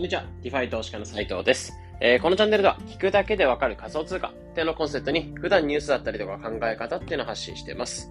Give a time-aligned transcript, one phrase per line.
[0.00, 0.24] こんにちは。
[0.40, 1.78] ディファイ投資家の斉藤です。
[2.00, 8.10] えー、このチャンネルでは、聞くだけでわかる仮想通貨っていうのをコンセプトに、普段ニュースだったりとか考え方っていうのを発信しています。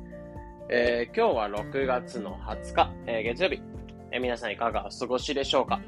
[0.69, 3.59] えー、今日は6月の20日、えー、月曜日、
[4.11, 5.81] えー、皆さんいかがお過ごしでしょうか？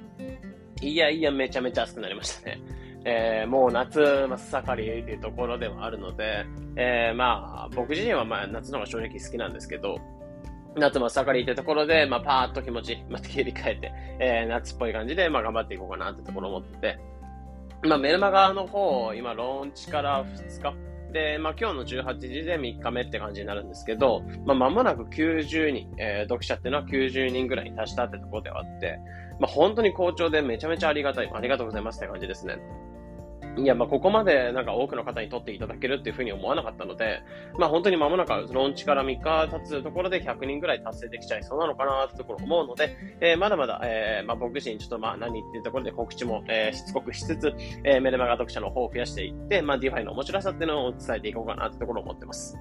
[0.82, 2.60] いやいや、めちゃめちゃ暑くなりましたね。
[3.06, 10.00] えー、もう夏真っ盛りっていうところではあるので、えー、まあ、僕自身はまあ夏の方が正直好きなんですけど、
[10.78, 17.00] 夏真っ盛りってところで、まあ、パーッと気持ち、また切り替えて、えー、夏っぽい感じで、まあ、頑張っていこうかなってところを思ってて、
[17.84, 29.00] まあ、メルマガの方、今、ローンチから2日、で、まあ、今日の18時で3日目って感じになるんですけど、まあ、間もなく90人、えー、読者っていうのは90人ぐらいに達したってところではあって、
[29.40, 32.58] まあ、本当に好調でめちゃめちゃありがたい、ありがとうございますって感じですね。
[33.58, 37.22] いや、まあ、ここまでなんか多くの方に取っていただけるっていうふうに思わなかったので、
[37.58, 47.54] まあ、本当に間もなくローンチから3日経つところで100人ぐらい達成できちゃいそうなのかなってところ思うので、えー、まだまだ、えー、まあ、僕自身ちょっとまあ何っていうところで告知も、えー、しつこくしつつ、
[47.84, 52.58] えー、メルマガ読者の方を増やしていって、まあ、DeFi の面白さっていうのを伝えていこうかなってところを思ってます。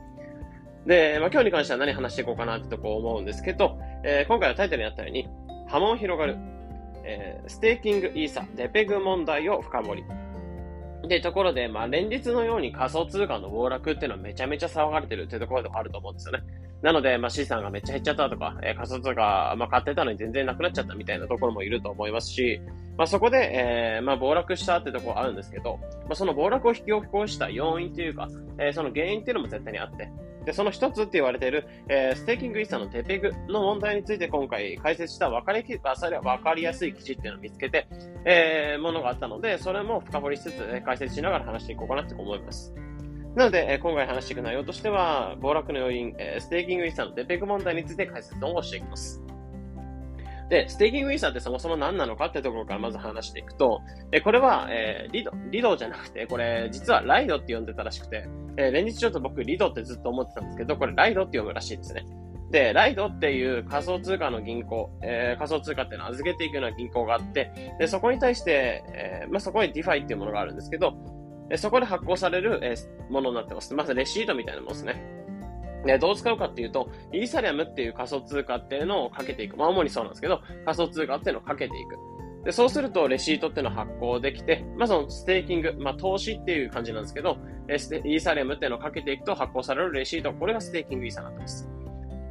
[0.87, 5.29] で、まあ、今日に関しては何話していこうかなってところを思うんですけど、えー、今回はタイトルにあったように、
[5.69, 6.37] 波紋広がる、
[7.05, 10.05] えー、ステーキングイーサ、デペグ問題を深掘り。
[11.09, 16.43] で、ところで、まあ、連日のように仮想通貨の暴落っていうのはめちゃめちゃ騒がれてるっていうところでもあると思うんですよね。
[16.83, 22.61] なので、まあ、資産がめっちゃ減っちゃったとか、えー、仮想通貨、まあ、買ってたのに全然なくなっちゃったみたいなところもいると思いますし、
[22.97, 30.11] まあ、そこで、えー、まあ、暴落したってところあるんですけど、まあ、その暴落を引き起こした要因というか、えー、その原因っていうのも絶対にあって、
[30.45, 37.89] で、その一つって言われている、えー、ステーキングイーサのテペグの問題について今回解説した分かり分かりやすい記事っていうのを見つけて、
[38.25, 42.75] えー、ものがあったので、それも深掘りしつつ、え解説しながら話していこうかなと思います。
[43.37, 49.23] なので、え今回話していく内容としては、暴落の要因、えステーキングイーサのテペグ問題について解説をしていきます。
[50.51, 62.05] で、ステーキングイーサーってそもそも何なのかってところからまず話していくと、えこれは、えー、リド、リドじゃなくて、これ実はライドって呼んでたらしくて、えー、連日ちょっと僕リドってずっと思ってたんですけど、これライドって読むらしいですね。
[62.51, 70.95] で、ライドっていう仮想通貨の銀行、えー、仮想通貨っていうのを預けていくような銀行があって、で、そこに対して、えー、まあ、そこに DeFi っていうものがあるんですけど、
[71.51, 73.73] えそこで発行される、えー、ものになってます。
[73.75, 75.20] まずレシートみたいなものですね。
[75.85, 79.57] ね、どう使うかっていうと、イーサリアムっていう仮想通貨っていうのをかけていく。
[79.57, 81.97] まあ、主にそうなんですけど、仮想通貨っていうのをかけていく。
[82.45, 87.37] で、そうすると、レシートっていうのを発行できて、まあ、そのステーキング、まあ、投資っていう感じなんですけど、
[87.69, 91.70] イーサリアムっていうのをかけていくと発行されるレシート、これがステーキングイーサーになってます。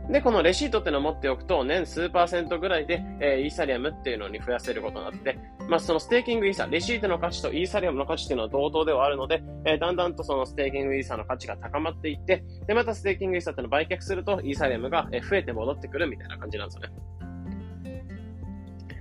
[0.09, 5.37] で、このレシートっていうのを持っておくと、年数パーセントぐらいで、えー、イーサリアムっていうのに増やせることになって、
[5.67, 16.89] まあ、そのステーキングイーサ、レシートの価値とイーサリアムの価値っていうのは同等ではあるので、えー、だんだんとそのステーキングイーサの価値が高まっていって、で、またステーキングイーサっていうのを売却すると、イーサリアムが増えて戻ってくるみたいな感じなんですよね。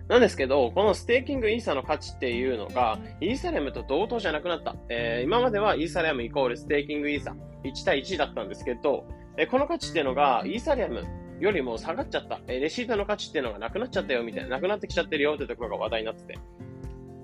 [0.09, 4.75] なんですけど、このステーキングイーサの価値っていうのが、イーサリアムと同等じゃなくなった。
[4.91, 9.07] えー、今まではイーサリアムイコールステーキングイーサ1対1だったんですけど、
[9.41, 11.05] え、この価値っていうのが、イーサリアム
[11.39, 12.41] よりも下がっちゃった。
[12.49, 16.39] えレシートの価値っていうのがなくなっちゃったよみたいな、なくなってきちゃってるよってところが話題になってて。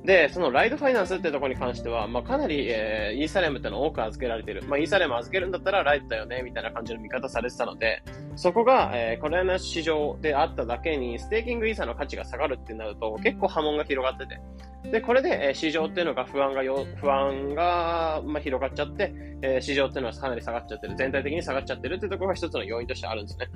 [0.05, 4.63] で、そのライドファイナンスってところに関しては、まあ、かなり、えー、イーサレムっての多く預けられてる。
[4.65, 8.03] まあ、イーサレム預けるんだったらライドだよね、みたいな感じの見方されてたので、
[8.37, 14.91] そこが、えー、これの市場であっただけに、ステーキングイーサの価値が下がるってなると、結構波紋が広がってて。
[14.91, 20.97] で、これで、えー、市場っていうのが不安がよ、不安が、まあ、広がっちゃって、えー、市場っていうのはかなり下がっちゃってる。
[20.97, 23.49] 全体的に下がっちゃってるってところが一つの要因としてあるんですね。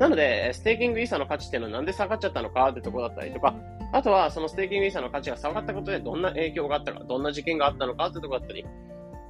[0.00, 3.54] なので、ステーキングイーサの価値っていうのはなんで下がっちゃったのかってところだったりとか、
[3.92, 8.64] あとはそのステーキングイーサの価値が下がったことでどんな影響があったか、どんな事件があったのかってところだったり、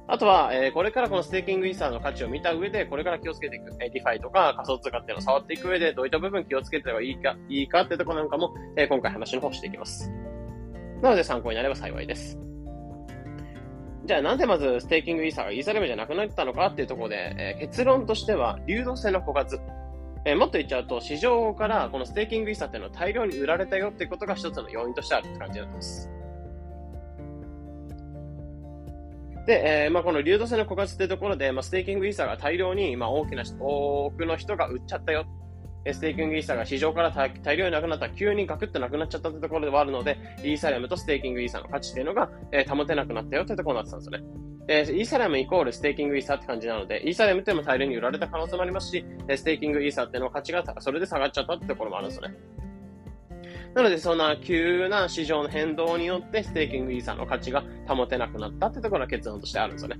[0.07, 10.11] あとは、えー、これからこのステーキングイーサーの価値を見た上で、これから気をつけていく、えー、ディファイとか仮想通貨っていうのを触っていく上で、どういった部分気をつけてればいいか、いいかってところなんかも、えー、今回話の方していきます。
[11.01, 12.37] なので参考になれば幸いです。
[14.05, 19.59] じゃあなんでまずステーキングイーサーがイーサリアムじゃなくなったのかっていうところで、えー、結論としては、流動性の枯渇。
[20.25, 26.09] えー、もっと言っちゃうと、市場からこのステーキングイーサっていうのは大量に売られたよっていうことが一つの要因としてあるって感じになってます。
[29.45, 35.25] で、えー、まあ、この流動性の枯渇っていうところで、まあ、ステーキングイーサーが大量に、まあ、大きな、多くの人が売っちゃったよ。
[35.91, 44.52] ステーキングイーサーが市場から大量になくなった、急にガクッとなくなっちゃったってところではあるので、イーサリアムとステーキングイーサーの価値っていうのが、えー、保てなくなったよってところになってたんですよね。
[44.67, 49.05] えー、イーサリアムイコールステーキングイーサーって感じなので、イーサリアムっても大量に売られた可能性もありますし、
[49.35, 52.35] ステーキングイーサーっての価値がそれで下がっちゃったってところもあるんですよね。
[53.73, 59.97] なので、そんな急な市場の変動によって、ステーキングイーサーの価値が保てなくなったってところが結論としてあるんですよね。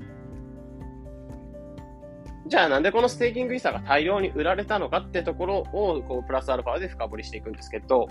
[2.46, 8.08] じゃあなんでこのステーキングイーサーが大量に売られたのかってところを、こう、プラスアルファで深掘りしていくんですけど、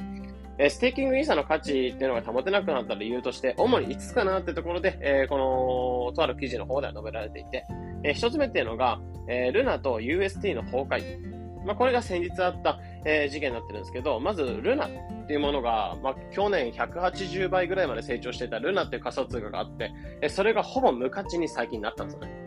[0.59, 7.65] えステーキングイーサの価値っていうのが保てなくなった理由として、主に5つかなってところで、えー、この、とある記事の方では述べられていて、
[8.05, 11.33] えー、1つ目っていうのが、えー、ルナと UST の崩壊。
[11.65, 14.89] まあ、これが先日あった、えー、事件になってるんですけど、まず、ルナっ
[15.27, 22.42] ていうものが、まあ、去年180倍ぐらいまで成長していたルナっていう仮想通貨があって、えー、それがほぼ無価値に最近なったんですよね。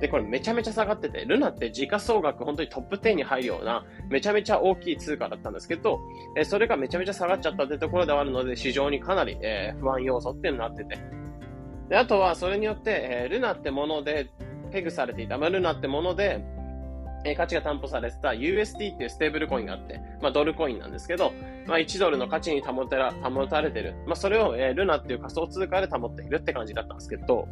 [0.00, 5.98] で、これめちゃめちゃ下がってて、ルナって時価総額本当にトップ10に入るような、めちゃめちゃ大きい通貨だったんですけど、
[6.36, 10.98] え、それがめちゃめちゃ下がっちゃったってところではあるので、市場にかなり、え、不安要素っていうのになってて。
[11.88, 14.30] で、あとはそれによって、え、ルナってもので、
[14.70, 16.44] ペグされていた、まあ、ルナってもので、
[17.24, 21.32] え価値が担保されてた USD っていうステーブルコインがあって、まあ、ドルコインなんですけど、
[21.66, 23.94] まあ、1ドルの価値に保てら保たれてる。
[24.06, 27.48] まあ、それを、えー、ルナっていう仮想通貨で保っているって感じだったんですけど、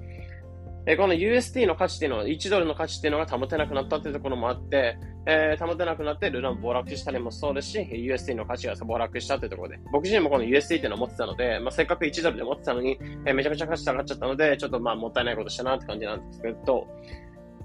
[0.86, 16.86] えこの USD の価値っていうのは、1ドルの価値っていうのが保てなくなったっていうところもあって、えー、保てなくなってルナも暴落したりもそうですし、USD の価値が暴落したっていうところで、僕自身もこの USD っていうのを持ってたので、まあ、せっかく1ドルで持ってたのに、えー、めちゃめちゃ価値下がっちゃったので、ちょっとまあもったいないことしたなって感じなんですけど、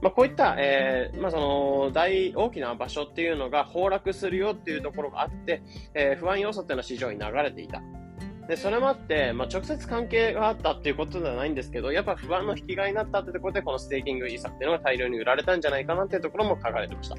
[0.01, 5.61] まあ、こういった、えー、まあ、その、大、大きな場所っていうのが崩落するよっていうところがあって、
[5.93, 7.81] えー、不安要素っていうのは市場に流れていた。
[8.49, 17.15] で、それもあって、まあ、直接関係があったっていうことではないんですけど、やっぱ不安の引き金になったってところで、このステーキングイーサっていうのが大量に売られたんじゃないかなっていうところも書かれてました。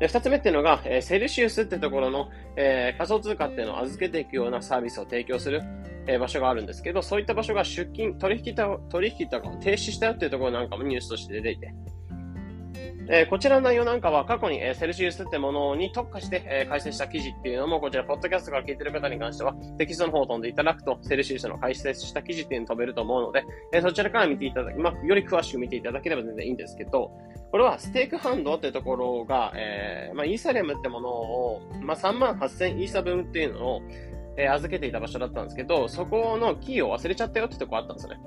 [0.00, 5.60] で、二つ目っていうのが、えー、セルシウスってところの、えー、仮想通貨っていうのを預けていくようなサービスを提供する、
[6.06, 11.74] えー、場所があるんですけど、そういった場所が出金、取引た、取引とかを停止したよっていうところなんかもニュースとして出ていて、
[13.08, 27.10] えー、こちらの内容なんかは過去に、えー、セルシウスってものに特化して、えー、解説した記事っていうのも、こちら、ポッドキャストから聞いてる方に関しては、テキストの方を飛んでいただくと、セルシウスの解説した記事っていうのを飛べると思うので、えー、そちらから見ていただき、まあ、より詳しく見ていただければ全然いいんですけど、
[27.50, 33.82] これはステークハンドっていうところが、えー、まあ、イーサリアムってものを、まあ、3万8000イーサ分っていうのを、
[34.36, 38.20] えー、預けていた場所だったんですけど、そこのキーを忘れちゃったよってとこあったんですよね。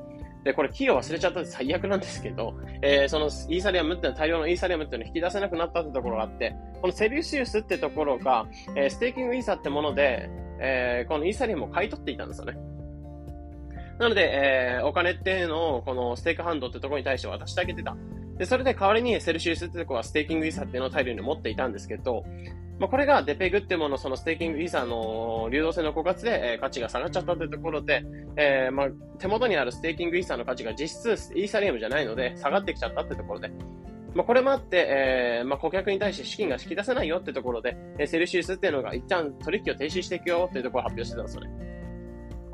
[0.47, 8.47] で、これキーを忘れちゃったって最悪なんですけど、えー、そのイーサリアムっていうのは大量のイーサリアムっていうのを引き出せなくなったってところがあって、このセリシウスってところが、
[8.77, 10.29] えー、ステーキングイーサってもので、
[10.59, 12.57] えー、このイーサリアムを買い取っていたんですよね。
[13.99, 17.97] なので、えー、お金っていうのを、このステークハンドってところに対して渡してあげてた。
[18.37, 22.23] で、それで代わりにセルシウスってとこはステーキングイーサっていうのを大量に持っていたんですけど、
[22.79, 28.03] まあ、これがデペグっていうもの、そのステーキングイーサの流動性の枯渇で、えー、価値が下がっちゃったというところで、
[28.35, 28.87] えー、まあ、
[29.17, 33.51] 手元にあるステーキングイーサの価値が実質イーサリアムじゃないので、下がってきちゃったってところで、
[34.13, 41.66] まあ、これもあって、えー、まあ、顧客に対して資金が引き出せないよってところで、えセルシウスっていうのが一旦取引を停止していくよっていうところを発表してたんですよね。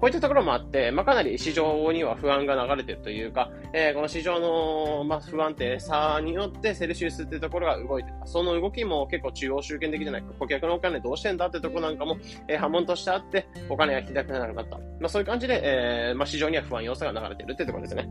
[0.04, 8.28] こういったところもあって、まあ、かなり市場には不安が流れているというか、えー、この市場の、まあ、不安定さによってセルシウスっていうところが動いてた。
[8.28, 10.34] その動きも結構中央集権的じゃないか。
[10.38, 12.18] 顧客のお金どうしてんだってところなんかも、
[12.50, 14.78] えー、波紋としてあって、お金が引き出せなくなった。
[14.78, 18.10] まあ、そういう感じで、えー、まあ、市場には不安要素が流れているっていうところですね。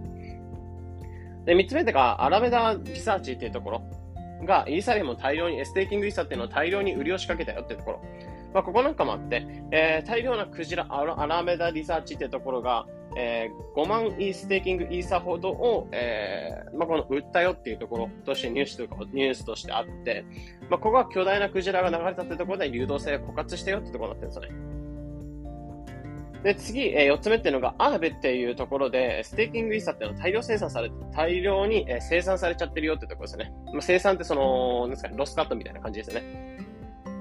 [1.44, 3.82] で、三つ目が、アラメダリサーチっていうところ
[4.46, 8.00] が、イーサリアムを大量に、ステーキングイーサっていうのを大量に売りを仕掛けたよっていうところ。
[8.54, 20.24] まあ、ここなんかもあって、えー、大量なクジラ、アラメダリサーチってところが、えー、5万イーステーキングイーサほどを、えー、まあ、この売ったよっていうところとしてニュースとか、ニュースとしてあって、
[20.70, 24.72] まあ、ここは巨大なクジラが流れたってところで流動性が枯渇したよってところになってるんですよね。
[26.42, 33.52] で、次、えー、4つ目っていうのが、アーベっていうところで、ステーキングイーサっていうのは大量生産されて、大量に、えー、生産されちゃってるよってところですね。
[33.66, 36.71] まあ、生産ってその、なんですかね、ロスカットみたいな感じですよね。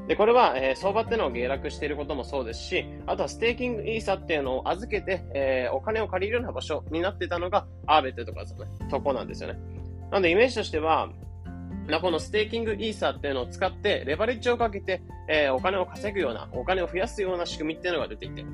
[0.07, 8.65] で、これは、えー、相場っていうのを下落していることもそうですし、あとはステーキングイーサっていうのを預けて、えー、お金を借りるような場所になってたのが、アーベってとこですね。
[8.89, 9.59] とこなんですよね。
[10.11, 11.09] なので、イメージとしては、
[12.01, 18.45] このステーキングイーサーっていうのを使って、レバレッジをかけて、えー、お金を稼ぐような、お金を増やすような仕組みっていうのが出ていて、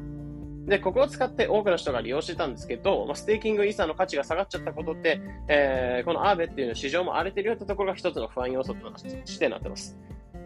[0.67, 8.91] で、ここを使って多くの人が利用してたんですけど、まあ、ステーキングイーサーの価値が下がっちゃったことって、えー、このアーベっていうの市場も荒れてるよってところが一つの不安要素と
[9.25, 9.97] してなってます。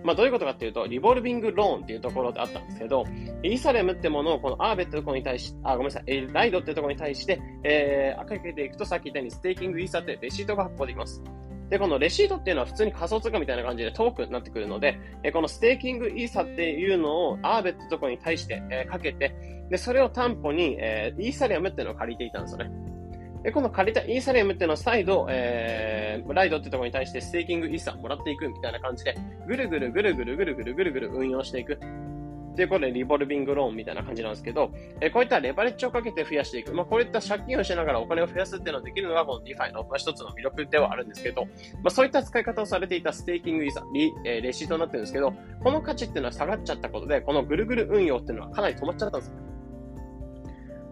[0.03, 3.05] まあ、どういうことかっていうと、リボルビングローンっていうところであったんですけど、
[3.43, 11.21] イーサレムってものをこのアーベってところに対し、あ、ごめんなさい、ライドってところに対して、えー、かけていくとさっき言ったようにステーキングイーサってレシートが発行できます。
[11.69, 19.33] で、このレシートっていうのは普通に仮想通貨みたいな感じでトークになってくるので、えこのステーキングイーサっていうのをアーベってところに対して、えかけて、
[19.69, 22.90] で、それを担保に、えー、イーサリアムっていうのを借りていたんですよね。
[23.43, 29.15] で、この借りたイーサリアムっていうのを再度、えー、ライドってところに対してステーキングイーサーもらっていくみたいな感じで、
[29.47, 31.79] ぐるぐるぐるぐるぐるぐるぐるぐる運用していく。
[32.55, 36.73] ということで、リボルビングローンみたいな感じなんですけど、えこういったレバレッジをかけて増やしていく。
[36.73, 41.49] まあ、こういった借金をしながらお金を増やすっていうのができるのが、この DeFi の、まあ、一つの魅力ではあるんですけど、ま
[41.85, 45.33] あ、そういった使い方をされていたステーキングイーサ、リえレシートになってるんですけど、
[45.63, 49.50] この価値っていうのは下がっちゃったことで、このぐるぐる運用っていうのはかなり止まっちゃったんですよ。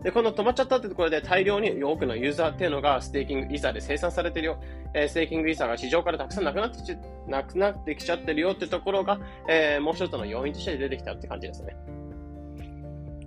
[0.04, 4.62] で、この止まっちゃったってところで大量に多くのユーザーっていうのがステーキングイーサーで生産されてるよ。
[4.94, 11.76] えー、ステーキングイーサーが市場からたくさんなくなってきなくなってきちゃってるよってところが、えー、もう一つの要因として出てきたって感じですね。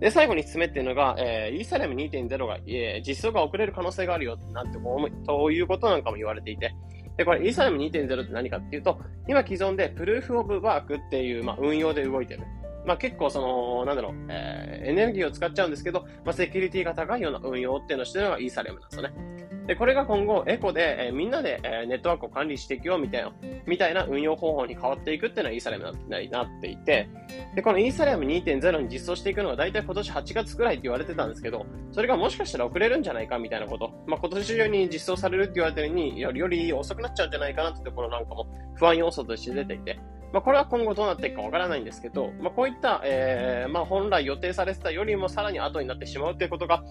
[0.00, 6.74] で、最後に進めっていうのが、えー、イーサリアム2.0が、えー、実装が遅れる可能性があるよなんて思う、ということなんかも言われていて、
[7.16, 8.98] で、これ、イーサリアム2.0って何かっていうと、
[9.28, 12.42] 今既存でプルーフオブワークっていう、まあ、運用で動いてる。
[12.86, 19.42] まあ結構その、なんだろう、えー、エネルギーを使っちゃうんですけど、まあセキュリティが高いような運用っていうのをしてるのがイーサリアムなんですよね。
[19.66, 23.32] で、これが今後エコで、えー、みんなで、えー、ネットワークを管理していくよみたいな、
[23.66, 27.08] みたいな運用方法に変わっていくっていうのはイーサリアムになっていて、
[27.54, 40.00] で、このイーサリアム2.0に実装していくのは大体今年8月くらいって言われてたんですけど、それがもしかしたら遅れるんじゃないかみたいなこと、まあ今年中に実装されるって言われてるに、よりより遅くなっちゃうんじゃないかなってところなんかも不安要素として出ていて、
[40.32, 46.82] まあ、これは今後どうなっていくかわからないんですけど、まあ、こういった、えー、まあ、本来予定されてたよりもさらに後になってしまうということが、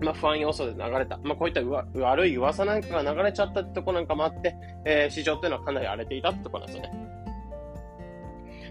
[0.00, 1.18] まあ、不安要素で流れた。
[1.18, 1.60] まあ、こういった
[2.00, 7.12] 悪い噂なんかが流れちゃったってとこなんかもあって、えー、市場っていうのはかなり荒れていたってとこなんですよね。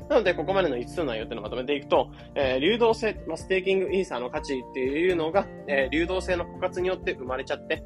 [0.10, 7.81] なので、ここまでの5つの内容っていうのをまとめていくと、えー、流動性、まあ、ステーキングイーサーの価値っていうのが、えー、流動性の枯渇によって生まれちゃって、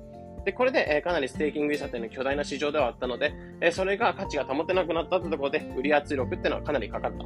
[0.46, 7.26] で、これで、え、かなりステーキングイーサっていうのは巨大な市場ではあったので、え、それが価値が保てなくなったってところで、売り圧力っていうのはかなりかかった。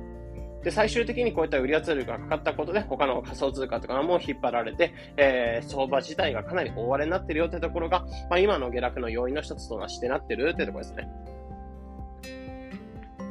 [0.64, 11.10] で、最終的にこういった売り圧力がかかったことで、他の仮想通貨とかも引っ張られて、えー、相場自体がかなり大荒れになってるよってところが、まあ、今の下落の要因の一つとなしてなってるってところですね。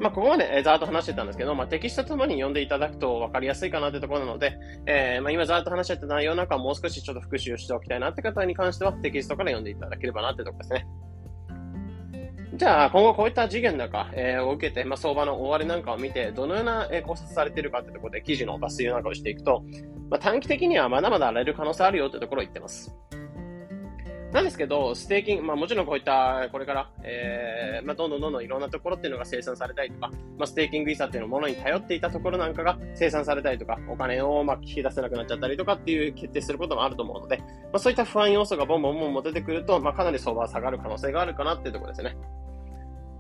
[0.00, 10.87] まあ、ここまで、ざーっと話してたんですけど、まあ、テキストともに読んでいただくと分かりやすいかなってところなので、えー、まあ、今ざーっと話してた内容なんかもう少しちょっと復習しておきたいなって方に関しては、テキストから読んでいただければなってところですね。
[12.55, 19.62] じゃあ、今後こういった事件なんか、え、を受けて、まあ、相場の終わりなんかを見て、どのような、考察されているかってところで記事の抜粋なんかをしていくと、
[20.11, 22.95] まあ、短期的にはまだまだ荒れる可能性あるよってところを言ってます。
[24.33, 37.45] なんですけど、ステーキング、まあもちろんこういった、これから、えー、まあどんどんどんどんいろんなところっていうのが生産されたりとか、まあステーキングイーサっていうのものに頼っていたところなんかが生産されたりとか、お金をまあ引き出せなくなっちゃったりとかっていう決定することもあると思うので、ま
[37.75, 42.17] あそういった不安要素がボンボンボンボン出てくると、まあかなり相場は下がる可能性があるかなっていうところですね。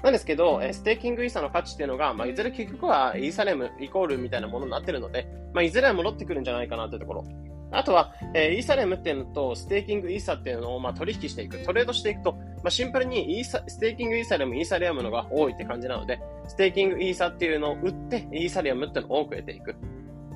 [0.02, 7.24] なんですけど、ステーキングイーサーの価値っていうのが、まあ、いずれ結局はイーサレムイコールみたいなものになってるので、まあ、いずれは戻ってくるんじゃないかなっていうところ。
[7.70, 19.76] あとは、えー、イーサレムっていうのと、ステーキングイーサっていうのを、まあ、取引していく、トレードしていくと、まあ、シンプルにイーサ、ステーキングイーサレム、イーサリアムのが多いって感じなので、ステーキングイーサっていうのを売って、イーサリアムっていうのを多く得ていく。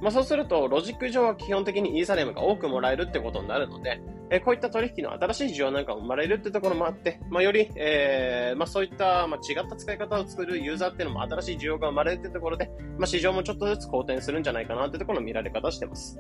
[0.03, 16.19] まあ、そうすると、ロジック上は基本的にイーサリアムが多くもらえるってことになるので、えー、こういった取引の新しい需要なんかも生まれるってところもあって、まあ、より、えー、まあ、そういった、まあ、違った使い方を作るユーザーっていうのも新しい需要が生まれるってところで、まあ、市場もちょっとずつ好転するんじゃないかなってところの見られ方してます。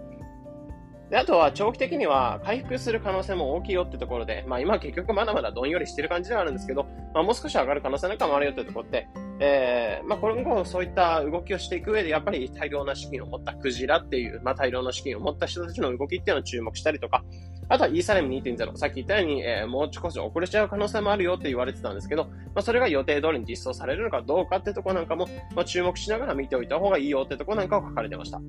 [1.12, 9.06] で、あとは長期的には回復する可能性も大きいよってところで、まあ今結局まだまだどんよりしてる感じではあるんですけど、まあもう少し上がる可能性なんかもあるよってところで、
[9.38, 17.22] えー、まあ今後そういった動きをしていく上で、やっぱり大量な資金を持ったクジラっていう、まあ大量の資金を持った人たちの動きっていうのを注目したりとか、
[17.68, 28.40] あとはイーサレム2.0、さっき言ったように、えー、もう少し遅れちゃう可能性もあるよって言われてたんですけど、まあそれが予定通りに実装されるのかどうかってところなんかも、まあ注目しながら見ておいた方がいいよってところなんかを書かれてました。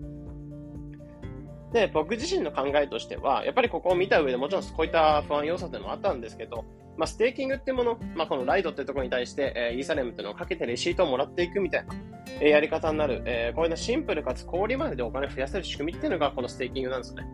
[1.74, 6.66] で、僕自身の考えとしては、やっぱりここを見た上でもちろんこういった不安要素っていうのもあったんですけど、
[6.98, 11.96] まあ、ステーキングっていうもの、まあ、このリドっていうところに対して、えー、イーサリアムっていうのをかけてレシートをもらっていくみたいな、
[12.40, 17.26] えー、やり方になる、えー、こういうのシンプルかつ小売まででお金を増やせる仕組みっていうのがこのステーキングなんですね。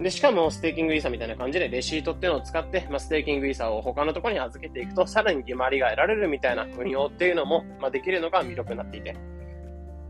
[0.00, 9.16] で、しかも、ステーキングイーサみたいな感じで、レシートっていうのを使って、まあ、ステーキングイーサを他のところに預けていくと、さらに利回りが得られるみたいな運用っていうのも、まあ、できるのが魅力になっていて。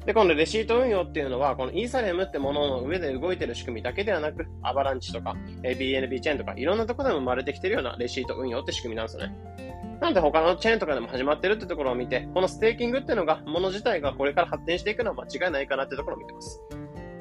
[0.06, 5.34] で、このレシート運用っていうのは、このイーサリアムってものの上で動いてる仕組みだけではなく、アバランチとか、
[5.64, 9.34] え BNB チェーンとか、いろんなところでも生まれてきてるようなレシート運用って仕組みなんですよね。
[10.00, 16.60] なので他のチェーンとかでも始まってるってところを見て、このステーキングっていうのが、もの自体がこれから発展していくのは間違いないかなってところを見てます。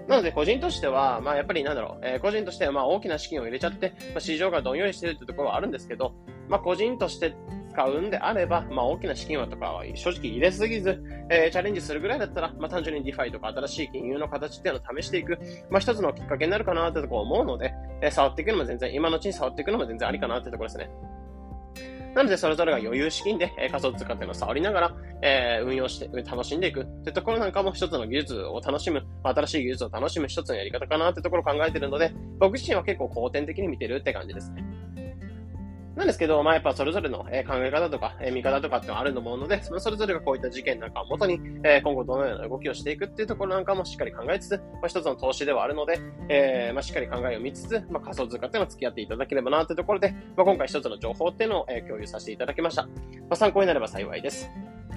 [0.07, 6.13] なので、個人としては、まあ、やっぱりなんだろう、えー、個人としては、まあ、大きな資金を入れちゃって、まあ、市場がどんよりしてるってところはあるんですけど、
[6.47, 7.35] まあ、個人として
[7.75, 15.37] 使うんであれば、まあ、大きな資金はとかは正直入れすぎず、えー、チャレンジするぐらいだったら、まあ、単純に DeFi とか新しい金融の形っていうのを試していく、
[15.69, 20.89] まあ、一つのきっかけになるかなってとこ思うので、えー、触っていくのも全然、今のうちに触っていくのも全然ありかなってところですね。
[22.15, 34.63] なので、それぞれが余裕資金で、え仮想通貨っていうのを触りながら、えー、運用して、楽しんでいくってところなんかも一つの技術を楽しむ、新しい技術を楽しむ一つのやり方かなってところを考えてるので、僕自身は結構後天的に見てるって感じですね。
[35.95, 52.83] なんですけど、まあ、やっぱそれぞれの、え考え方とか、え見方とかってあると思うので、そのそれぞれがこういった事件なんかをもとに、え今後どのような動きをしていくっていうところなんかもしっかり考えつつ、まあ、一つの投資ではあるので、えー、まあ、しっかり考えを見つつ、まあ、仮想通貨っていうのを付き合っていただければなっていうところで、まあ、今回一つの情報っていうのを、え共有させていただきました。
[52.83, 52.91] ま
[53.29, 54.49] あ、参考になれば幸いです。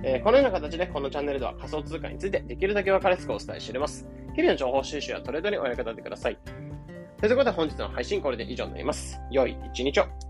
[0.03, 4.07] えー、このような形でこのチャンネルでは仮想通貨についてできるだけ分かりやすくお伝えしております。
[4.35, 6.39] 日々の情報収集やトレードにお役立てください。
[7.21, 9.21] ということで本日の配信これで以上になります。
[9.31, 10.28] 良い一日を。